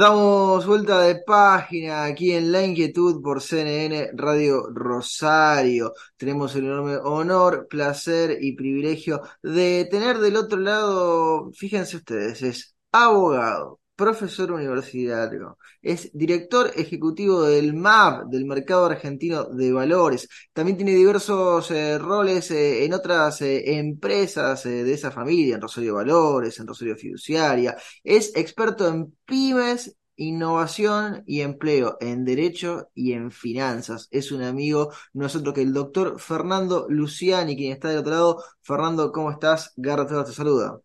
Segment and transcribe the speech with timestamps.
[0.00, 5.92] Damos vuelta de página aquí en La Inquietud por CNN Radio Rosario.
[6.16, 12.74] Tenemos el enorme honor, placer y privilegio de tener del otro lado, fíjense ustedes, es
[12.90, 20.26] abogado, profesor universitario, es director ejecutivo del MAP, del Mercado Argentino de Valores.
[20.54, 25.94] También tiene diversos eh, roles eh, en otras eh, empresas de esa familia, en Rosario
[25.96, 27.76] Valores, en Rosario Fiduciaria.
[28.02, 34.08] Es experto en pymes innovación y empleo en derecho y en finanzas.
[34.10, 38.44] Es un amigo nosotros que el doctor Fernando Luciani, quien está del otro lado.
[38.62, 39.72] Fernando, ¿cómo estás?
[39.76, 40.80] Garrett te saluda.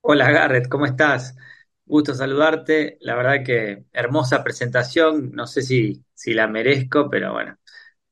[0.00, 1.36] Hola Garrett, ¿cómo estás?
[1.84, 2.98] Gusto saludarte.
[3.00, 5.32] La verdad que hermosa presentación.
[5.32, 7.58] No sé si, si la merezco, pero bueno,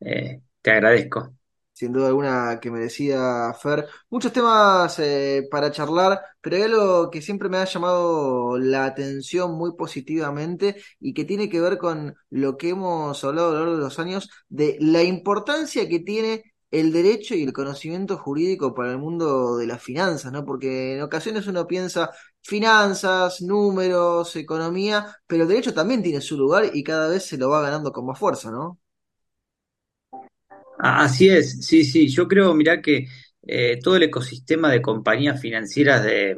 [0.01, 1.35] eh, te agradezco.
[1.73, 3.87] Sin duda alguna que merecía Fer.
[4.09, 9.53] Muchos temas eh, para charlar, pero hay algo que siempre me ha llamado la atención
[9.59, 13.75] muy positivamente y que tiene que ver con lo que hemos hablado a lo largo
[13.77, 18.93] de los años de la importancia que tiene el derecho y el conocimiento jurídico para
[18.93, 20.45] el mundo de las finanzas, ¿no?
[20.45, 22.11] Porque en ocasiones uno piensa
[22.43, 27.51] finanzas, números, economía, pero el derecho también tiene su lugar y cada vez se lo
[27.51, 28.81] va ganando con más fuerza, ¿no?
[30.79, 32.09] Así es, sí, sí.
[32.09, 33.07] Yo creo, mirá que
[33.47, 36.37] eh, todo el ecosistema de compañías financieras de,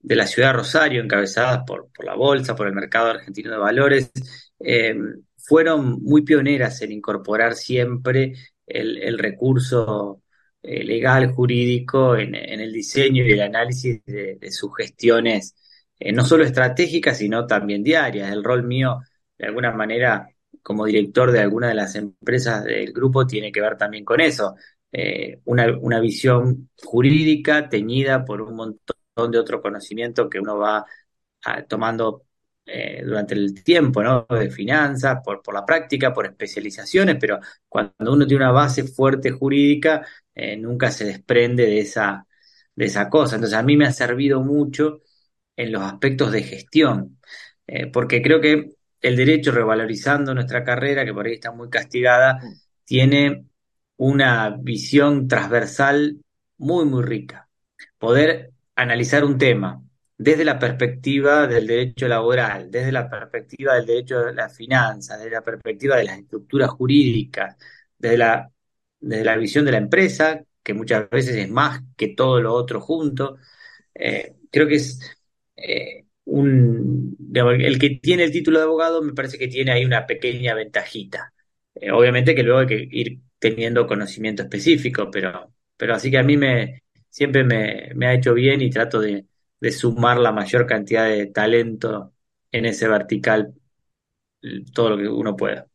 [0.00, 3.58] de la ciudad de Rosario, encabezadas por, por, la Bolsa, por el mercado argentino de
[3.58, 4.10] valores,
[4.60, 4.94] eh,
[5.36, 8.34] fueron muy pioneras en incorporar siempre
[8.70, 10.22] el, recurso
[10.62, 15.54] eh, legal, jurídico, en, el diseño y el análisis de, sus gestiones,
[15.98, 18.30] eh, no solo estratégicas, sino también diarias.
[18.32, 19.00] El rol mío,
[19.38, 20.28] de alguna manera,
[20.62, 24.54] como director de alguna de las empresas del grupo, tiene que ver también con eso.
[24.92, 30.84] Eh, una, una visión jurídica teñida por un montón de otro conocimiento que uno va
[31.44, 32.24] ah, tomando
[32.72, 34.26] eh, durante el tiempo, ¿no?
[34.30, 40.06] De finanzas, por, la práctica, por especializaciones, pero cuando uno tiene una base fuerte jurídica,
[40.34, 42.26] eh, nunca se desprende de esa,
[42.74, 43.36] de esa cosa.
[43.36, 45.00] Entonces a mí me ha servido mucho
[45.56, 47.18] en los aspectos de gestión,
[47.66, 52.38] eh, porque creo que el derecho, revalorizando nuestra carrera, que por ahí está muy castigada,
[52.84, 53.46] tiene
[53.96, 56.18] una visión transversal
[56.58, 57.48] muy, muy rica.
[57.98, 59.82] Poder analizar un tema,
[60.20, 65.30] desde la perspectiva del derecho laboral, desde la perspectiva del derecho de la finanza, desde
[65.30, 67.56] la perspectiva de las estructuras jurídicas,
[67.96, 68.52] desde la,
[69.00, 73.38] la visión de la empresa, que muchas veces es más que todo lo otro junto.
[73.94, 75.00] Eh, creo que es
[75.56, 77.16] eh, un.
[77.34, 81.32] el que tiene el título de abogado me parece que tiene ahí una pequeña ventajita.
[81.74, 86.22] Eh, obviamente que luego hay que ir teniendo conocimiento específico, pero, pero así que a
[86.22, 89.24] mí me, siempre me, me ha hecho bien y trato de,
[89.60, 92.12] de sumar la mayor cantidad de talento
[92.52, 93.54] en ese vertical,
[94.74, 95.66] todo lo que uno pueda.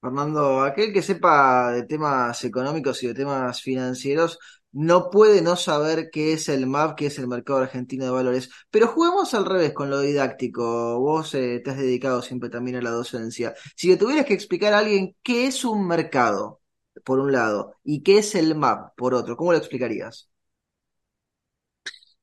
[0.00, 4.38] Fernando, aquel que sepa de temas económicos y de temas financieros
[4.72, 8.50] no puede no saber qué es el MAP, qué es el Mercado Argentino de Valores.
[8.70, 10.98] Pero juguemos al revés con lo didáctico.
[10.98, 13.54] Vos eh, te has dedicado siempre también a la docencia.
[13.76, 16.60] Si le tuvieras que explicar a alguien qué es un mercado,
[17.04, 20.31] por un lado, y qué es el MAP, por otro, ¿cómo lo explicarías?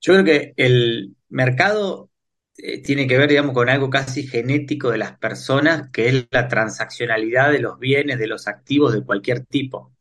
[0.02, 2.10] Yo creo que el mercado
[2.58, 6.48] eh, tiene que ver, digamos, con algo casi genético de las personas, que es la
[6.48, 9.94] transaccionalidad de los bienes, de los activos de cualquier tipo.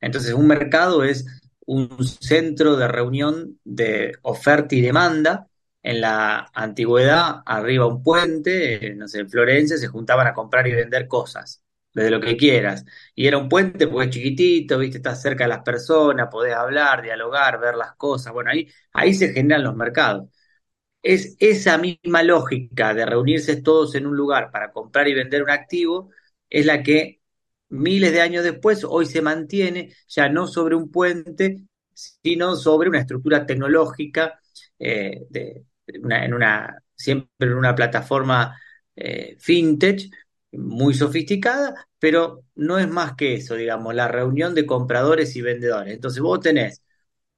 [0.00, 1.26] Entonces, un mercado es
[1.66, 5.48] un centro de reunión de oferta y demanda.
[5.82, 10.72] En la antigüedad, arriba un puente, no sé, en Florencia se juntaban a comprar y
[10.72, 11.63] vender cosas
[11.94, 12.84] desde lo que quieras.
[13.14, 17.02] Y era un puente porque es chiquitito, viste, estás cerca de las personas, podés hablar,
[17.02, 18.32] dialogar, ver las cosas.
[18.32, 20.28] Bueno, ahí, ahí se generan los mercados.
[21.02, 25.50] Es esa misma lógica de reunirse todos en un lugar para comprar y vender un
[25.50, 26.10] activo,
[26.48, 27.20] es la que
[27.68, 31.60] miles de años después hoy se mantiene ya no sobre un puente,
[31.92, 34.40] sino sobre una estructura tecnológica,
[34.78, 38.58] eh, de, en una, siempre en una plataforma
[38.96, 40.10] eh, fintech,
[40.58, 45.94] muy sofisticada, pero no es más que eso, digamos, la reunión de compradores y vendedores.
[45.94, 46.82] Entonces vos tenés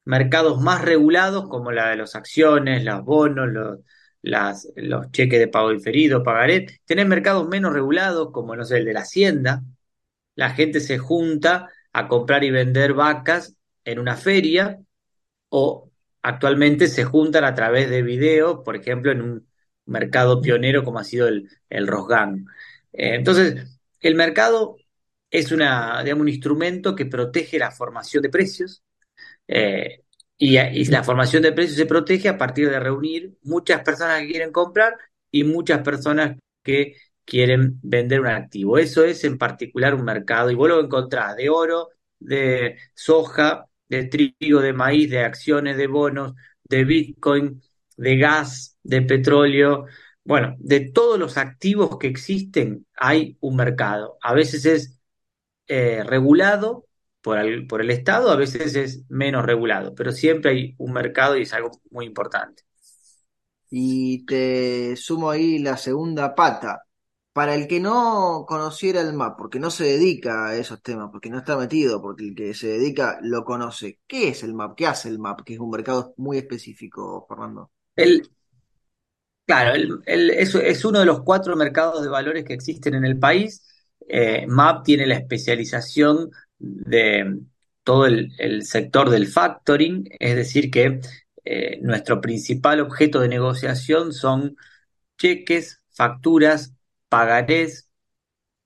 [0.05, 3.81] mercados más regulados como la de las acciones, los bonos, los,
[4.23, 6.67] las, los cheques de pago diferido, pagaré.
[6.85, 9.63] Tenés mercados menos regulados como, no sé, el de la hacienda.
[10.35, 13.55] La gente se junta a comprar y vender vacas
[13.85, 14.79] en una feria
[15.49, 15.91] o
[16.23, 19.49] actualmente se juntan a través de video, por ejemplo, en un
[19.87, 22.47] mercado pionero como ha sido el, el Rosgan.
[22.97, 24.77] Eh, entonces, el mercado
[25.31, 28.83] es una, digamos, un instrumento que protege la formación de precios
[29.49, 30.03] eh,
[30.39, 34.29] y, y, la formación de precios se protege a partir de reunir muchas personas que
[34.29, 34.95] quieren comprar
[35.31, 38.79] y muchas personas que quieren vender un activo.
[38.79, 44.05] Eso es en particular un mercado, y vos lo encontrás de oro, de soja, de
[44.05, 46.35] trigo, de maíz, de acciones, de bonos,
[46.65, 47.63] de Bitcoin,
[47.97, 49.87] de gas, de petróleo.
[50.27, 54.19] Bueno, de todos los activos que existen hay un mercado.
[54.21, 54.99] A veces es
[55.69, 56.87] eh, regulado
[57.23, 61.37] por el, por el Estado, a veces es menos regulado, pero siempre hay un mercado
[61.37, 62.65] y es algo muy importante.
[63.71, 66.83] Y te sumo ahí la segunda pata.
[67.33, 71.29] Para el que no conociera el MAP, porque no se dedica a esos temas, porque
[71.29, 74.01] no está metido, porque el que se dedica lo conoce.
[74.07, 74.75] ¿Qué es el MAP?
[74.75, 75.43] ¿Qué hace el MAP?
[75.45, 77.71] Que es un mercado muy específico, Fernando.
[77.95, 78.27] El,
[79.47, 79.75] claro,
[80.07, 83.65] el, es, uno de los cuatro mercados de valores que existen en el país.
[84.09, 87.41] Eh, MAP tiene la especialización de
[87.83, 91.01] todo el, el sector del factoring, es decir, que
[91.45, 94.57] eh, nuestro principal objeto de negociación son
[95.19, 96.75] cheques, facturas,
[97.09, 97.89] pagarés,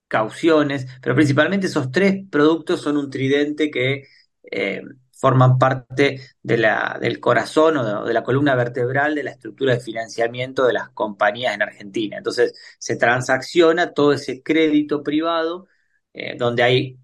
[0.07, 4.07] cauciones, pero principalmente esos tres productos son un tridente que
[4.51, 4.81] eh,
[5.21, 10.73] forman parte del corazón o de, la columna vertebral de la estructura de financiamiento de
[10.73, 12.17] las compañías en Argentina.
[12.17, 15.67] Entonces se transacciona todo ese crédito privado
[16.13, 16.99] eh, donde hay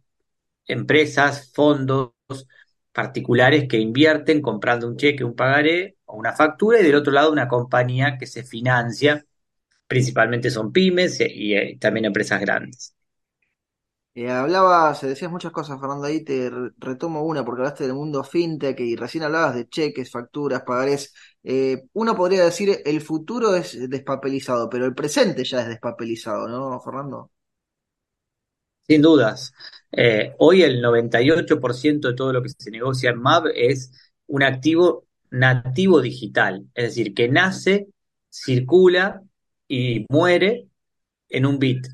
[0.68, 2.14] empresas, fondos
[2.92, 7.32] particulares que invierten comprando un cheque, un pagaré o una factura y del otro lado
[7.32, 9.26] una compañía que se financia
[9.88, 12.97] principalmente son pymes y, y también empresas grandes.
[14.18, 16.50] Eh, hablabas, decías muchas cosas, Fernando, ahí te
[16.80, 21.14] retomo una, porque hablaste del mundo fintech y recién hablabas de cheques, facturas, pagarés.
[21.44, 26.82] Eh, uno podría decir el futuro es despapelizado, pero el presente ya es despapelizado, ¿no,
[26.82, 27.30] Fernando?
[28.88, 29.54] Sin dudas.
[29.92, 33.92] Eh, hoy el 98% de todo lo que se negocia en MAB es
[34.26, 37.90] un activo nativo digital, es decir, que nace,
[38.32, 39.22] circula
[39.68, 40.70] y muere
[41.30, 41.86] en un bit.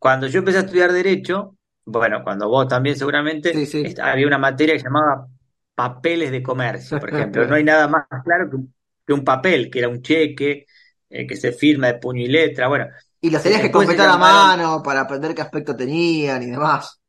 [0.00, 1.56] Cuando yo empecé a estudiar Derecho,
[1.86, 3.84] bueno, cuando vos también seguramente, Sí, sí.
[4.02, 5.28] había una materia que se llamaba
[5.76, 7.46] papeles de comercio, por ejemplo.
[7.46, 8.74] No hay nada más claro que un,
[9.06, 10.66] que un papel, que era un cheque,
[11.10, 12.68] eh, que se firma de puño y letra.
[12.68, 12.88] Bueno,
[13.22, 16.50] Y los tenías que después se completar a mano para aprender qué aspecto tenían y
[16.50, 17.00] demás.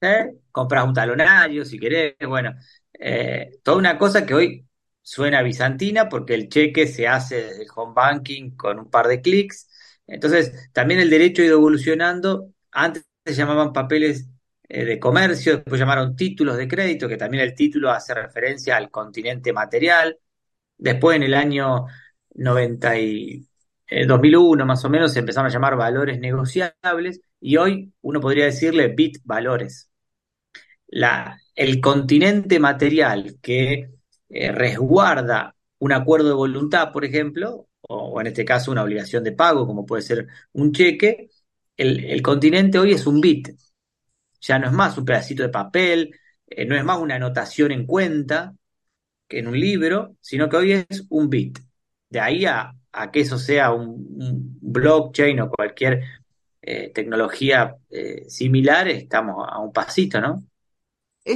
[0.00, 0.32] ¿eh?
[0.52, 2.54] Compras un talonario si querés, bueno,
[2.98, 4.66] eh, toda una cosa que hoy
[5.02, 9.20] suena bizantina porque el cheque se hace desde el home banking con un par de
[9.22, 9.67] clics.
[10.08, 12.52] Entonces, también el derecho ha ido evolucionando.
[12.72, 14.28] Antes se llamaban papeles
[14.68, 18.90] eh, de comercio, después llamaron títulos de crédito, que también el título hace referencia al
[18.90, 20.18] continente material.
[20.76, 21.86] Después, en el año
[22.34, 23.48] 90 y,
[23.88, 28.46] eh, 2001 más o menos, se empezaron a llamar valores negociables y hoy uno podría
[28.46, 29.90] decirle bit valores.
[31.54, 33.90] El continente material que
[34.28, 39.32] eh, resguarda un acuerdo de voluntad, por ejemplo, o, en este caso una obligación de
[39.32, 41.30] pago, como puede ser un cheque,
[41.76, 43.50] el, continente hoy es un bit,
[44.40, 46.14] ya no es más un pedacito de papel,
[46.46, 48.54] eh, no es más una anotación en cuenta
[49.28, 51.58] que en un libro, sino que hoy es un bit.
[52.10, 52.74] De ahí a,
[53.12, 53.90] que eso sea un,
[54.20, 56.02] un blockchain o cualquier
[56.62, 60.47] eh, tecnología eh, similar, estamos a un pasito, ¿no?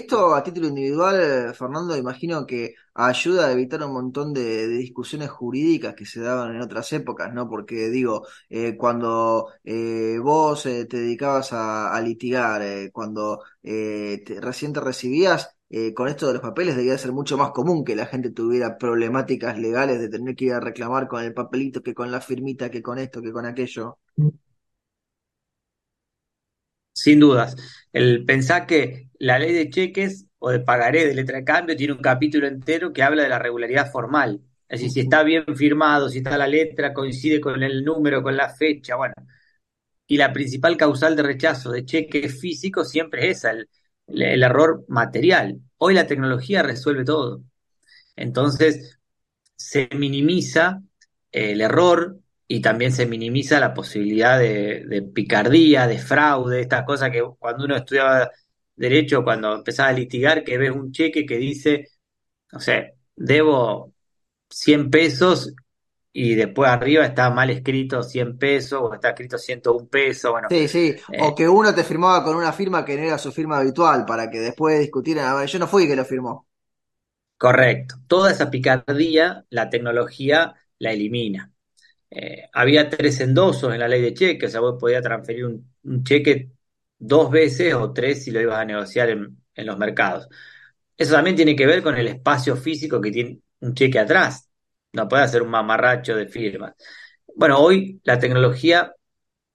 [0.00, 5.94] Esto a título individual, Fernando, imagino que ayuda a evitar un montón de, discusiones jurídicas
[5.94, 7.46] que se daban en otras épocas, ¿no?
[7.48, 14.40] Porque digo, eh, cuando eh, vos eh, te dedicabas a, a litigar, eh, cuando te-
[14.40, 17.94] recién te recibías, eh, con esto de los papeles debía ser mucho más común que
[17.96, 21.94] la gente tuviera problemáticas legales de tener que ir a reclamar con el papelito, que
[21.94, 23.98] con la firmita, que con esto, que con aquello.
[26.92, 27.56] Sin dudas.
[27.92, 31.92] El pensar que la ley de cheques o de pagaré de letra de cambio tiene
[31.92, 34.40] un capítulo entero que habla de la regularidad formal.
[34.68, 38.36] Es decir, si está bien firmado, si está la letra, coincide con el número, con
[38.36, 39.14] la fecha, bueno.
[40.06, 43.68] Y la principal causal de rechazo de cheques físicos siempre es esa, el,
[44.08, 45.60] el error material.
[45.78, 47.42] Hoy la tecnología resuelve todo.
[48.16, 48.98] Entonces,
[49.56, 50.82] se minimiza
[51.32, 52.18] el error
[52.52, 57.64] y también se minimiza la posibilidad de, de picardía, de fraude, estas cosas que cuando
[57.64, 58.30] uno estudiaba
[58.76, 61.88] derecho, cuando empezaba a litigar, que ves un cheque que dice,
[62.52, 63.94] no sé, debo
[64.50, 65.54] 100 pesos
[66.12, 70.68] y después arriba está mal escrito 100 pesos o está escrito 101 pesos, bueno, Sí,
[70.68, 73.56] sí, o eh, que uno te firmaba con una firma que no era su firma
[73.58, 76.46] habitual, para que después discutieran, a ver, yo no fui que lo firmó.
[77.36, 77.96] Correcto.
[78.06, 81.51] Toda esa picardía la tecnología la elimina.
[82.14, 86.04] Eh, había tres endosos en la ley de cheque, o sea, vos podías transferir un,
[86.04, 86.50] cheque
[86.98, 90.28] dos veces o tres si lo ibas a negociar en, en los mercados.
[90.96, 94.48] Eso también tiene que ver con el espacio físico que tiene un cheque atrás.
[94.92, 96.74] No puede hacer un mamarracho de firmas.
[97.34, 98.94] Bueno, hoy la tecnología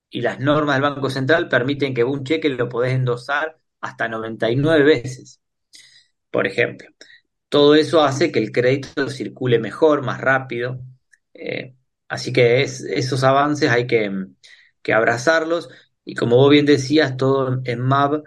[0.10, 4.84] y las normas del Banco Central permiten que un cheque lo podés endosar hasta 99
[4.84, 5.42] veces,
[6.32, 6.90] por ejemplo.
[7.50, 10.82] Todo eso hace que el crédito circule mejor, más rápido.
[11.34, 11.77] Eh,
[12.08, 14.12] así que esos avances hay que,
[14.94, 15.70] abrazarlos.
[16.06, 18.24] Y como vos bien decías, todo en MAV,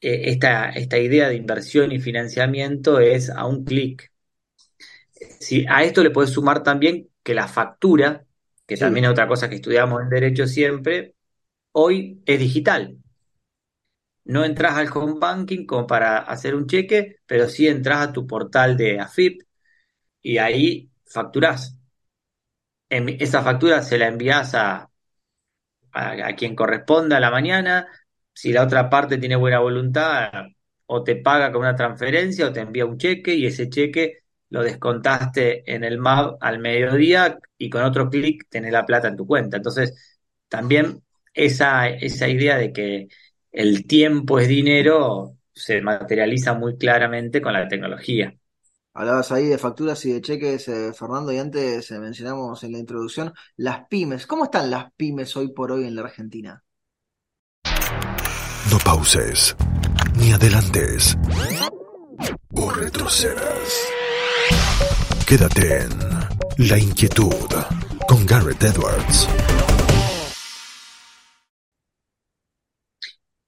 [0.00, 4.10] eh, esta, esta idea de inversión y financiamiento es a un clic.
[5.40, 8.24] Si a esto le puedes sumar también que la factura,
[8.66, 11.14] que también es otra cosa que estudiamos en Derecho siempre,
[11.72, 12.96] hoy es digital.
[14.24, 18.26] No entras al home banking como para hacer un cheque, pero sí entras a tu
[18.26, 19.42] portal de AFIP
[20.22, 21.79] y ahí facturás.
[22.90, 24.90] Esa factura se la envías a,
[25.92, 27.88] a, quien corresponda a la mañana.
[28.32, 30.30] Si la otra parte tiene buena voluntad,
[30.86, 34.62] o te paga con una transferencia o te envía un cheque y ese cheque lo
[34.62, 39.26] descontaste en el MAP al mediodía y con otro clic tenés la plata en tu
[39.26, 39.56] cuenta.
[39.58, 43.08] Entonces, también esa, esa idea de que
[43.52, 48.34] el tiempo es dinero se materializa muy claramente con la tecnología.
[48.92, 52.78] Hablabas ahí de facturas y de cheques, eh, Fernando, y antes eh, mencionamos en la
[52.78, 54.26] introducción las pymes.
[54.26, 56.64] ¿Cómo están las pymes hoy por hoy en la Argentina?
[58.70, 59.54] No pauses,
[60.16, 61.16] ni adelantes,
[62.52, 63.88] o retrocedas.
[65.24, 67.46] Quédate en La Inquietud
[68.08, 69.28] con Garrett Edwards.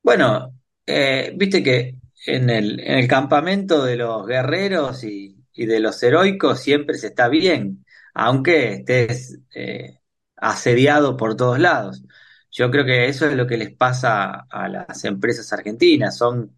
[0.04, 0.54] Bueno,
[0.86, 6.60] eh, viste que en el, en el campamento de los guerreros y, de los heroicos
[6.60, 9.98] siempre se está bien, aunque estés eh,
[10.36, 12.02] asediado por todos lados.
[12.50, 16.56] Yo creo que eso es lo que les pasa a las empresas argentinas, son,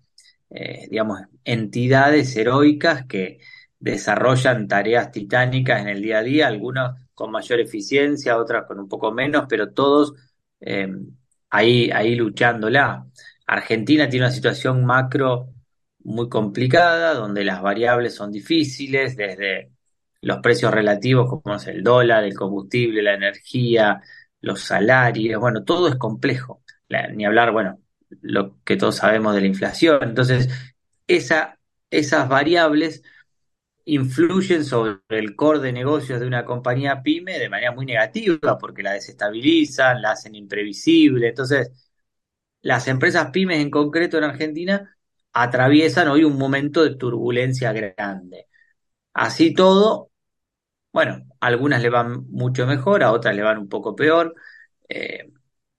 [0.50, 3.40] eh, digamos, entidades heroicas que
[3.78, 8.88] desarrollan tareas titánicas en el día a día, algunas con mayor eficiencia, otras con un
[8.88, 10.14] poco menos, pero todos
[11.50, 13.06] ahí, ahí luchándola.
[13.46, 15.50] Argentina tiene una situación macro
[16.00, 19.72] muy complicada, donde las variables son difíciles, desde
[20.20, 24.00] los precios relativos como es el dólar, el combustible, la energía,
[24.40, 26.62] los salarios, bueno, todo es complejo.
[27.14, 27.80] ni hablar, bueno,
[28.22, 29.98] lo que todos sabemos de la inflación.
[30.02, 30.48] Entonces,
[31.06, 31.58] esa,
[31.90, 33.02] esas variables
[33.86, 38.82] influyen sobre el core de negocios de una compañía pyme de manera muy negativa, porque
[38.82, 41.28] la desestabilizan, la hacen imprevisible.
[41.28, 41.83] Entonces,
[42.64, 44.96] las empresas pymes en concreto en Argentina
[45.34, 48.48] atraviesan hoy un momento de turbulencia grande.
[49.14, 50.10] Así todo,
[50.92, 54.34] bueno, a algunas le van mucho mejor, a otras le van un poco peor.
[54.88, 55.30] Eh,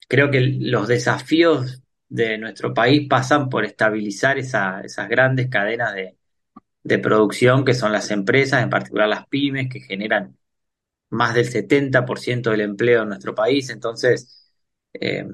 [0.07, 7.65] creo que los desafíos de nuestro país pasan por estabilizar esas grandes cadenas de, producción
[7.65, 10.37] que son las empresas, en particular las pymes, que generan
[11.09, 13.69] más del 70% del empleo en nuestro país.
[13.71, 14.51] Entonces,
[14.93, 15.25] eh,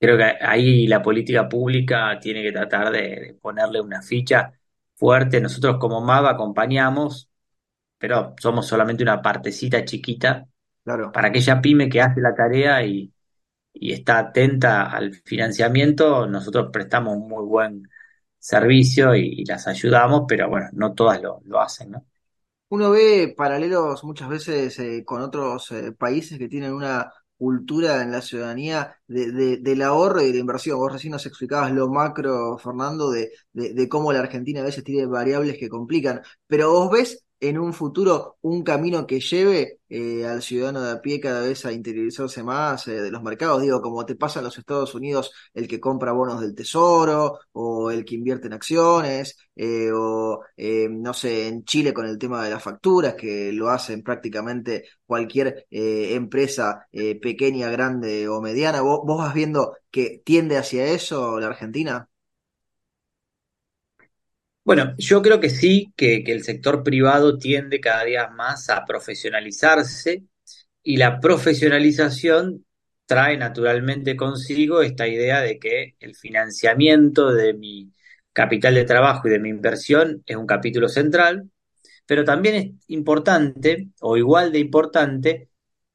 [0.00, 4.50] Creo que ahí la política pública tiene que tratar de, ponerle una ficha
[4.94, 5.42] fuerte.
[5.42, 7.28] Nosotros como MAV acompañamos,
[7.98, 10.48] pero somos solamente una partecita chiquita
[10.84, 11.12] claro.
[11.12, 13.12] para aquella pyme que hace la tarea y,
[13.74, 16.26] está atenta al financiamiento.
[16.26, 17.88] Nosotros prestamos un muy buen
[18.38, 22.06] servicio y, las ayudamos, pero bueno, no todas lo, hacen, ¿no?
[22.70, 28.12] Uno ve paralelos muchas veces eh, con otros eh, países que tienen una cultura en
[28.12, 30.78] la ciudadanía de, del ahorro y de la inversión.
[30.78, 35.06] Vos recién nos explicabas lo macro, Fernando, de, de, cómo la Argentina a veces tiene
[35.06, 40.42] variables que complican, pero vos ves en un futuro un camino que lleve eh, al
[40.42, 43.62] ciudadano de a pie cada vez a interiorizarse más eh, de los mercados.
[43.62, 47.90] Digo, como te pasa en los Estados Unidos, el que compra bonos del tesoro o
[47.90, 50.42] el que invierte en acciones, eh, o
[50.90, 55.66] no sé, en Chile con el tema de las facturas, que lo hacen prácticamente cualquier
[55.70, 58.80] empresa pequeña, grande o mediana.
[58.82, 62.08] ¿Vos, ¿Vos vas viendo que tiende hacia eso la Argentina?
[64.70, 70.22] Bueno, yo creo que sí, que, el sector privado tiende cada día más a profesionalizarse
[70.80, 72.64] y la profesionalización
[73.04, 77.92] trae naturalmente consigo esta idea de que el financiamiento de mi
[78.32, 81.50] capital de trabajo y de mi inversión es un capítulo central,
[82.06, 85.48] pero también es importante, o igual de importante,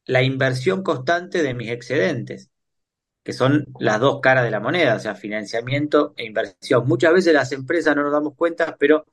[0.05, 2.49] la inversión constante de mis excedentes
[3.25, 6.87] que son las dos caras de la moneda, o sea, financiamiento e inversión.
[6.87, 9.07] Muchas veces las empresas no nos damos cuenta, pero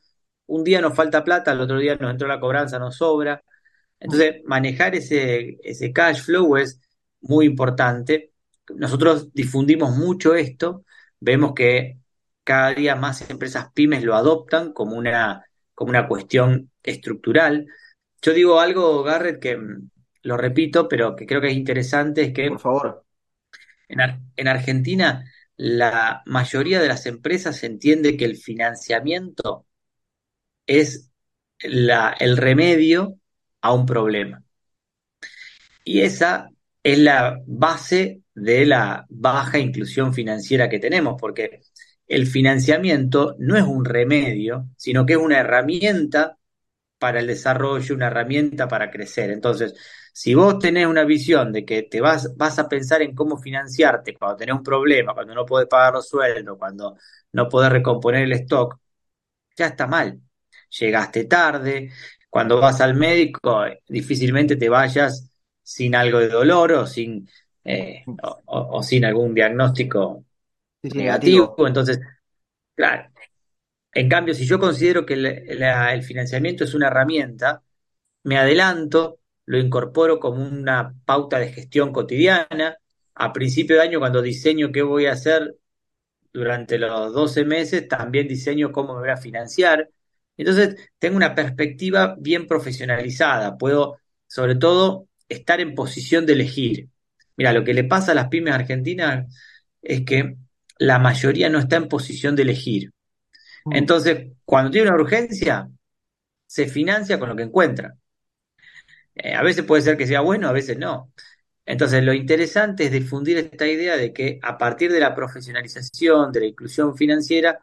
[0.46, 3.42] un día nos falta plata, al otro día nos entró la cobranza, nos sobra.
[3.98, 6.78] Entonces, manejar ese, ese cash flow es
[7.22, 8.32] muy importante.
[8.76, 10.84] Nosotros difundimos mucho esto,
[11.18, 11.98] vemos que
[12.44, 17.66] cada día más empresas pymes lo adoptan como una, como una cuestión estructural.
[18.20, 19.88] Yo digo algo, Garrett, que mm,
[20.24, 23.04] lo repito, pero que creo que es interesante, es que Por favor.
[23.92, 25.24] En, Ar- en Argentina
[25.56, 29.66] la mayoría de las empresas entiende que el financiamiento
[30.66, 31.10] es
[31.60, 33.18] el remedio
[33.60, 34.42] a un problema.
[35.84, 36.48] Y esa
[36.82, 41.60] es la base de la baja inclusión financiera que tenemos, porque
[42.06, 46.38] el financiamiento no es un remedio, sino que es una herramienta
[47.02, 49.30] para el desarrollo, una herramienta para crecer.
[49.30, 49.74] Entonces,
[50.12, 54.14] si vos tenés una visión de que te vas, vas a pensar en cómo financiarte
[54.14, 56.96] cuando tenés un problema, cuando no podés pagar los sueldos, cuando
[57.32, 58.78] no podés recomponer el stock,
[59.56, 60.20] ya está mal.
[60.80, 61.90] Llegaste tarde,
[62.30, 65.30] cuando vas al médico, difícilmente te vayas
[65.62, 67.28] sin algo de dolor o sin,
[67.64, 70.24] eh, o, o- o sin algún diagnóstico
[70.82, 71.54] Sí, sí, negativo.
[71.56, 71.66] negativo.
[71.66, 72.00] Entonces,
[72.74, 73.10] claro,
[73.94, 77.62] en cambio, si yo considero que el, financiamiento es una herramienta,
[78.24, 82.78] me adelanto, lo incorporo como una pauta de gestión cotidiana.
[83.14, 85.56] A principio de año, cuando diseño qué voy a hacer
[86.32, 89.90] durante los 12 meses, también diseño cómo me voy a financiar.
[90.36, 93.58] Entonces, tengo una perspectiva bien profesionalizada.
[93.58, 96.88] Puedo, sobre todo, estar en posición de elegir.
[97.36, 99.26] Mira, lo que le pasa a las pymes argentinas
[99.82, 100.36] es que
[100.78, 102.92] la mayoría no está en posición de elegir.
[103.64, 103.76] Mm.
[103.76, 105.68] Entonces, cuando tiene una urgencia,
[106.46, 107.94] se financia con lo que encuentra.
[109.14, 111.12] Eh, a veces puede ser que sea bueno, a veces no.
[111.64, 116.40] Entonces, lo interesante es difundir esta idea de que a partir de la profesionalización, de
[116.40, 117.60] la inclusión financiera,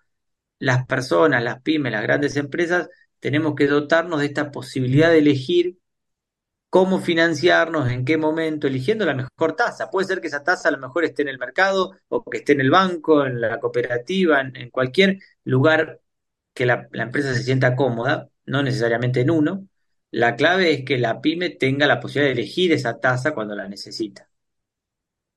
[0.59, 2.89] las personas, las pymes, las grandes empresas,
[3.19, 5.77] tenemos que dotarnos de esta posibilidad de elegir
[6.69, 9.89] cómo financiarnos, en qué momento, eligiendo la mejor tasa.
[9.89, 12.53] Puede ser que esa tasa a lo mejor esté en el mercado o que esté
[12.53, 16.01] en el banco, en la cooperativa, en, cualquier lugar
[16.53, 19.67] que la, empresa se sienta cómoda, no necesariamente en uno.
[20.11, 23.67] La clave es que la pyme tenga la posibilidad de elegir esa tasa cuando la
[23.67, 24.29] necesita.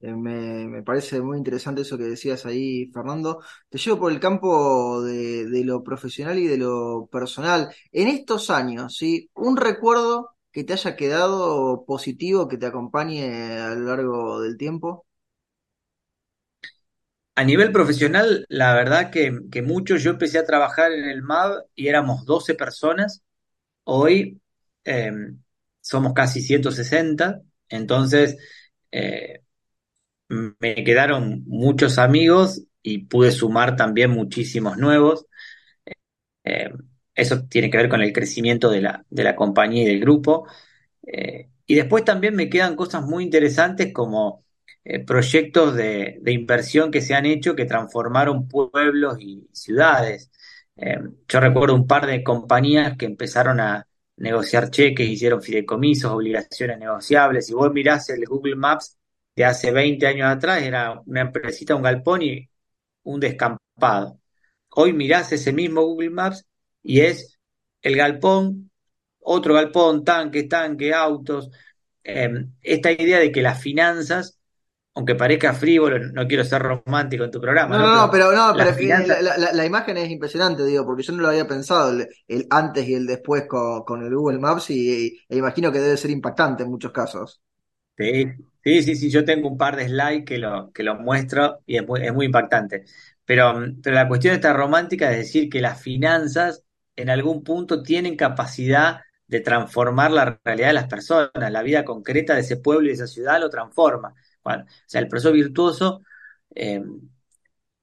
[0.00, 3.42] Eh, Me, me parece muy interesante eso que decías ahí, Fernando.
[3.68, 7.74] Te llevo por el campo de, de lo profesional y de lo personal.
[7.92, 9.30] En estos años, ¿sí?
[9.34, 15.06] Un recuerdo que te haya quedado positivo, que te acompañe a lo largo del tiempo.
[17.34, 21.64] A nivel profesional, la verdad que, que mucho, yo empecé a trabajar en el MAB
[21.74, 23.22] y éramos 12 personas,
[23.84, 24.40] hoy
[24.84, 25.12] eh,
[25.80, 28.36] somos casi 160, entonces
[28.92, 29.42] eh,
[30.28, 35.26] me quedaron muchos amigos y pude sumar también muchísimos nuevos.
[36.44, 36.70] Eh,
[37.14, 40.46] eso tiene que ver con el crecimiento de la, de la compañía y del grupo.
[41.06, 44.44] Eh, y después también me quedan cosas muy interesantes como
[44.84, 50.30] eh, proyectos de, de inversión que se han hecho que transformaron pueblos y ciudades.
[50.76, 50.98] Eh,
[51.28, 57.46] yo recuerdo un par de compañías que empezaron a negociar cheques, hicieron fideicomisos, obligaciones negociables.
[57.46, 58.98] Si vos mirás el Google Maps
[59.36, 62.48] de hace 20 años atrás, era una empresita, un galpón y
[63.04, 64.20] un descampado.
[64.70, 66.46] Hoy mirás ese mismo Google Maps
[66.82, 67.38] y es
[67.82, 68.70] el galpón,
[69.20, 71.50] otro galpón, tanque, tanque, autos.
[72.04, 72.30] Eh,
[72.62, 74.38] esta idea de que las finanzas,
[74.94, 77.90] aunque parezca frívolo, no quiero ser romántico en tu programa, No, ¿no?
[77.90, 81.22] no, Pero no, pero finanzas, la, la- la imagen es impresionante, digo, porque yo no
[81.22, 85.16] lo había pensado, el, el antes y el después con, con el Google Maps y,
[85.28, 87.40] e imagino que debe ser impactante en muchos casos.
[87.96, 88.24] sí,
[88.64, 91.76] sí, sí, sí, yo tengo un par de slides que lo, que lo muestro y
[91.76, 92.84] es muy, es muy impactante.
[93.24, 96.64] Pero, mm, pero la cuestión esta romántica es decir que las finanzas
[96.96, 102.34] en algún punto tienen capacidad de transformar la realidad de las personas, la vida concreta
[102.34, 104.14] de ese pueblo y de esa ciudad lo transforma.
[104.44, 106.02] Bueno, o sea, el proceso virtuoso,
[106.54, 106.82] eh,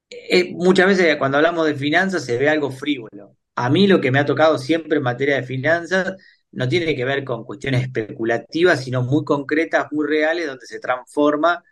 [0.10, 3.36] eh, muchas veces cuando hablamos de finanzas se ve algo frívolo.
[3.56, 6.15] A mí lo que me ha tocado siempre en materia de finanzas
[6.52, 11.63] no tiene que ver con cuestiones especulativas, sino muy concretas, muy reales, donde se transforma,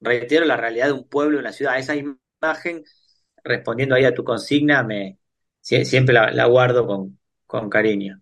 [0.00, 1.78] reitero, la realidad de un pueblo, de una ciudad.
[1.78, 2.84] Esa imagen,
[3.44, 5.18] respondiendo ahí a tu consigna, me,
[5.66, 8.20] sie- siempre la, la guardo con, con cariño.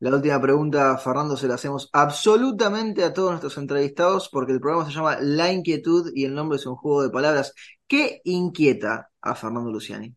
[0.00, 4.84] La última pregunta, Fernando, se la hacemos absolutamente a todos nuestros entrevistados porque el programa
[4.86, 7.54] se llama La Inquietud y el nombre es un juego de palabras.
[7.86, 10.14] ¿Qué inquieta a Fernando Luciani?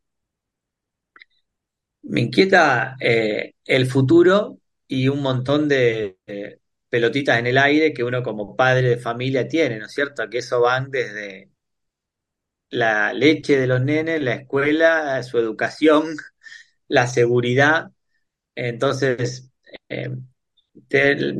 [2.03, 8.03] Me inquieta eh, el futuro y un montón de eh, pelotitas en el aire que
[8.03, 10.29] uno como padre de familia tiene, ¿no es cierto?
[10.29, 11.49] Que eso van desde
[12.69, 16.15] la leche de los nenes, la escuela, su educación,
[16.87, 17.91] la seguridad,
[18.55, 19.51] Entonces,
[19.89, 20.09] eh,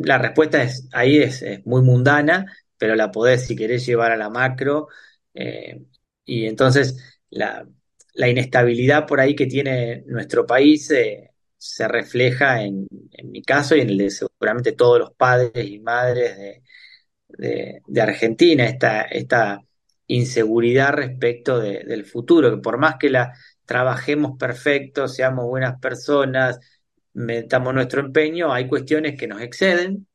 [0.04, 2.46] la respuesta es, ahí es, muy mundana,
[2.78, 4.88] pero la podés, si querés, llevar a la macro.
[5.34, 5.82] Eh,
[6.26, 7.66] y entonces, la,
[8.16, 12.88] inestabilidad por ahí que tiene nuestro país eh, se refleja en,
[13.24, 18.66] mi caso y en el de seguramente todos los padres y madres de, de, Argentina,
[18.66, 19.62] esta, esta
[20.08, 23.34] inseguridad respecto del futuro, que por más que la
[23.66, 26.60] trabajemos perfecto, seamos buenas personas,
[27.14, 30.08] metamos nuestro empeño, hay cuestiones que nos exceden,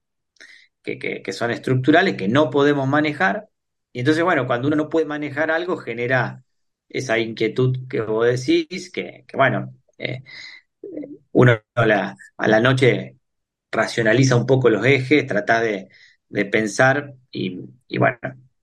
[0.82, 3.48] que, que, son estructurales, que no podemos manejar.
[3.92, 6.44] Y entonces, bueno, cuando uno no puede manejar algo, genera
[6.88, 10.22] esa inquietud que vos decís, que, bueno, eh,
[11.32, 13.16] uno a la, a la, noche
[13.70, 15.88] racionaliza un poco los ejes, trata de,
[16.28, 18.18] de pensar y, y, bueno,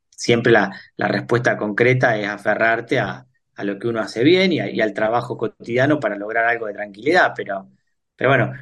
[0.09, 3.26] siempre la, la, respuesta concreta es aferrarte a,
[3.57, 7.33] a, lo que uno hace bien y, al trabajo cotidiano para lograr algo de tranquilidad,
[7.35, 7.69] pero
[8.17, 8.53] pero bueno,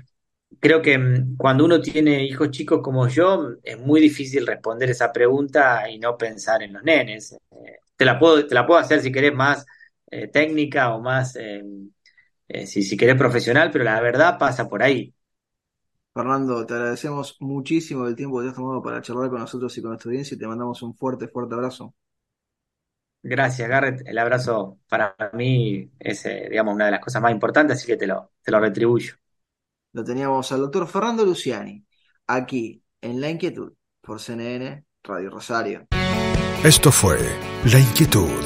[0.60, 5.12] creo que mm, cuando uno tiene hijos chicos como yo, es muy difícil responder esa
[5.12, 7.34] pregunta y no pensar en los nenes.
[7.34, 9.65] Eh, te, la puedo, te la puedo hacer si querés más
[10.12, 11.63] eh, técnica o más, eh,
[12.65, 15.13] si, si querés profesional, pero la verdad pasa por ahí.
[16.13, 19.81] Fernando, te agradecemos muchísimo el tiempo que te has tomado para charlar con nosotros y
[19.81, 21.93] con nuestra audiencia y te mandamos un fuerte, fuerte abrazo.
[23.27, 24.01] Gracias, Garrett.
[24.05, 28.07] El abrazo para mí es, digamos, una de las cosas más importantes, así que te
[28.07, 29.15] lo, te lo retribuyo
[29.95, 31.83] lo teníamos al doctor Fernando Luciani,
[32.27, 35.88] aquí en La Inquietud, por CNN Radio Rosario.
[36.65, 37.17] Esto fue
[37.71, 38.43] La Inquietud